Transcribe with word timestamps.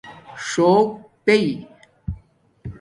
څُݸک 0.47 0.87
پیئ 1.25 1.47